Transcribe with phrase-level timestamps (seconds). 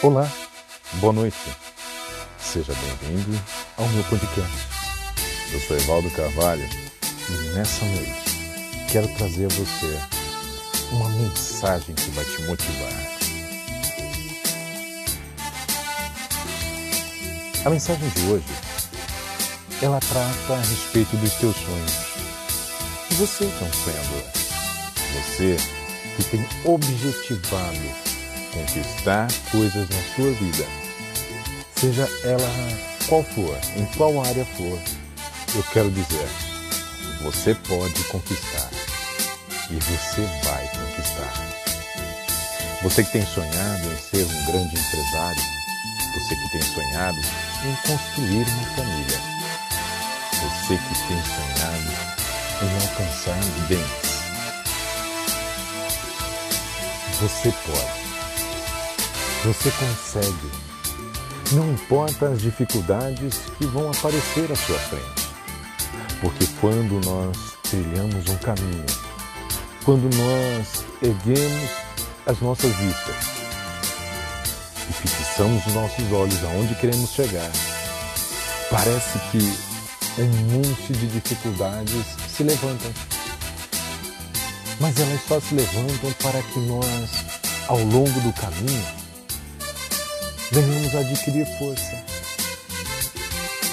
[0.00, 0.30] Olá,
[1.00, 1.36] boa noite.
[2.38, 3.36] Seja bem-vindo
[3.76, 4.68] ao meu podcast.
[5.52, 6.62] Eu sou Evaldo Carvalho
[7.28, 9.98] e nessa noite quero trazer a você
[10.92, 12.92] uma mensagem que vai te motivar.
[17.64, 18.44] A mensagem de hoje
[19.82, 21.92] ela trata a respeito dos teus sonhos.
[23.10, 24.22] E você que é um sonhador,
[25.12, 25.56] você
[26.16, 28.07] que tem objetivado
[28.58, 30.66] conquistar coisas na sua vida,
[31.76, 32.48] seja ela
[33.08, 34.78] qual for, em qual área for,
[35.54, 36.28] eu quero dizer,
[37.22, 38.70] você pode conquistar
[39.70, 41.32] e você vai conquistar.
[42.82, 45.42] Você que tem sonhado em ser um grande empresário,
[46.14, 47.18] você que tem sonhado
[47.64, 49.20] em construir uma família,
[50.32, 51.90] você que tem sonhado
[52.62, 54.08] em alcançar bens,
[57.20, 58.07] você pode
[59.44, 60.50] você consegue.
[61.52, 65.28] Não importa as dificuldades que vão aparecer à sua frente.
[66.20, 68.86] Porque quando nós trilhamos um caminho,
[69.84, 71.70] quando nós erguemos
[72.26, 73.14] as nossas vistas
[74.90, 77.50] e fixamos os nossos olhos aonde queremos chegar,
[78.70, 80.26] parece que um
[80.56, 82.92] monte de dificuldades se levantam.
[84.80, 87.10] Mas elas só se levantam para que nós,
[87.68, 89.07] ao longo do caminho,
[90.52, 92.04] venhamos a adquirir força.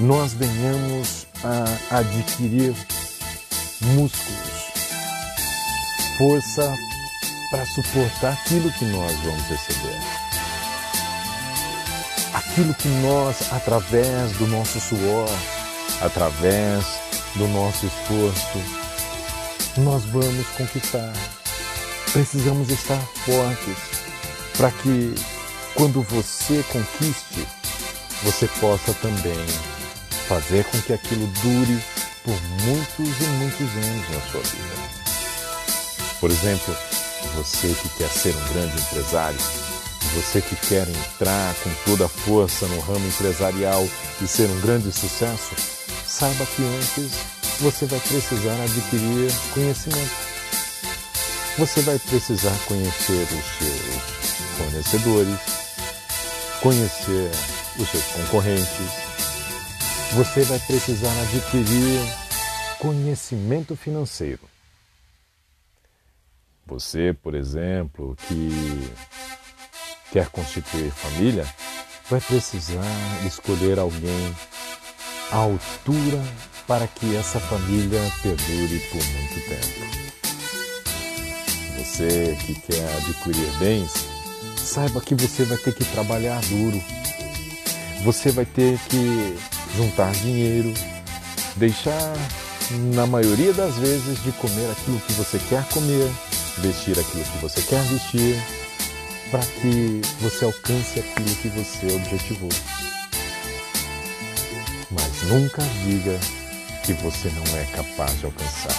[0.00, 2.74] Nós venhamos a adquirir
[3.80, 4.72] músculos,
[6.18, 6.74] força
[7.50, 10.00] para suportar aquilo que nós vamos receber.
[12.34, 15.30] Aquilo que nós, através do nosso suor,
[16.02, 16.84] através
[17.36, 18.60] do nosso esforço,
[19.78, 21.12] nós vamos conquistar.
[22.12, 23.76] Precisamos estar fortes
[24.56, 25.14] para que
[25.76, 27.46] quando você conquiste,
[28.22, 29.46] você possa também
[30.26, 31.82] fazer com que aquilo dure
[32.24, 34.74] por muitos e muitos anos na sua vida.
[36.18, 36.74] Por exemplo,
[37.34, 39.38] você que quer ser um grande empresário,
[40.14, 43.86] você que quer entrar com toda a força no ramo empresarial
[44.22, 45.54] e ser um grande sucesso,
[46.06, 47.12] saiba que antes
[47.60, 50.26] você vai precisar adquirir conhecimento.
[51.58, 54.16] Você vai precisar conhecer os seus
[54.56, 55.65] fornecedores,
[56.62, 57.30] conhecer
[57.78, 59.06] os seus concorrentes,
[60.12, 62.00] você vai precisar adquirir
[62.78, 64.40] conhecimento financeiro.
[66.66, 68.92] Você, por exemplo, que
[70.10, 71.46] quer constituir família,
[72.08, 72.82] vai precisar
[73.26, 74.34] escolher alguém
[75.30, 76.22] à altura
[76.66, 79.86] para que essa família perdure por muito tempo.
[81.78, 84.15] Você que quer adquirir bens,
[84.66, 86.82] saiba que você vai ter que trabalhar duro.
[88.02, 89.38] Você vai ter que
[89.76, 90.74] juntar dinheiro,
[91.54, 92.12] deixar,
[92.94, 96.10] na maioria das vezes, de comer aquilo que você quer comer,
[96.58, 98.42] vestir aquilo que você quer vestir,
[99.30, 102.50] para que você alcance aquilo que você objetivou.
[104.90, 106.18] Mas nunca diga
[106.84, 108.74] que você não é capaz de alcançar.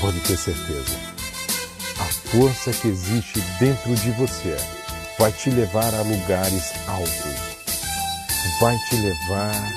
[0.00, 0.96] Pode ter certeza.
[2.00, 4.56] A força que existe dentro de você
[5.18, 7.58] vai te levar a lugares altos,
[8.60, 9.72] vai te levar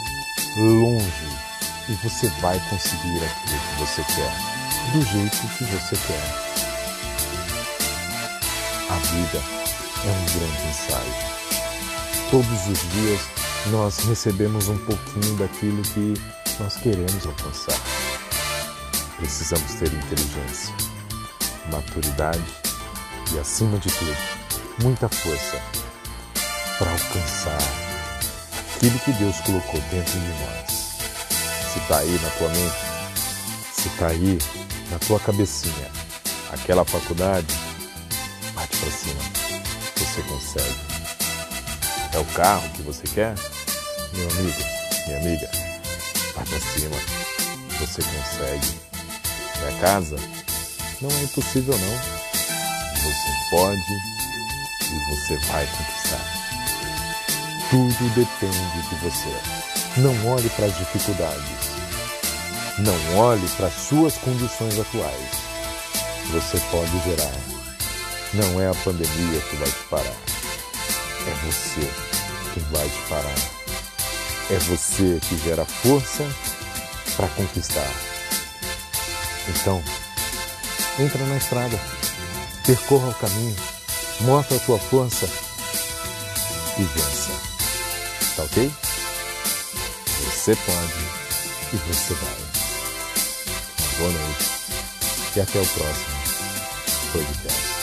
[0.57, 1.41] longe
[1.90, 4.31] e você vai conseguir aquilo que você quer,
[4.94, 6.52] do jeito que você quer.
[8.90, 9.44] A vida
[10.06, 11.31] é um grande ensaio.
[12.29, 13.22] Todos os dias
[13.72, 16.13] nós recebemos um pouquinho daquilo que
[16.59, 17.79] nós queremos alcançar.
[19.18, 20.73] Precisamos ter inteligência,
[21.72, 22.44] maturidade
[23.34, 24.18] e, acima de tudo,
[24.81, 25.62] muita força
[26.78, 27.58] para alcançar
[28.75, 30.72] aquilo que Deus colocou dentro de nós.
[31.72, 32.75] Se está aí na tua mente,
[33.74, 34.40] se está aí
[34.90, 35.91] na tua cabecinha,
[36.52, 37.53] aquela faculdade,
[38.56, 39.22] bate para cima.
[39.97, 40.91] Você consegue.
[42.14, 43.35] É o carro que você quer?
[44.14, 44.64] Meu amigo,
[45.06, 45.50] minha amiga,
[46.35, 46.96] vai para cima.
[47.79, 48.79] Você consegue.
[49.64, 50.16] É a casa?
[51.00, 52.22] Não é impossível não.
[52.96, 54.21] Você pode
[54.91, 56.41] e você vai conquistar.
[57.70, 60.02] Tudo depende de você.
[60.02, 61.72] Não olhe para as dificuldades.
[62.79, 65.29] Não olhe para as suas condições atuais.
[66.32, 67.34] Você pode gerar.
[68.34, 70.17] Não é a pandemia que vai te parar.
[71.28, 71.90] É você
[72.53, 73.35] quem vai te parar.
[74.49, 76.28] É você que gera força
[77.16, 77.90] para conquistar.
[79.47, 79.82] Então,
[80.99, 81.79] entra na estrada,
[82.66, 83.55] percorra o caminho
[84.23, 85.28] Mostra a tua força.
[86.78, 87.32] e vença.
[88.35, 88.72] Tá ok?
[90.26, 92.38] Você pode e você vai.
[93.97, 94.52] Boa noite
[95.35, 96.22] e até o próximo
[97.12, 97.81] podcast.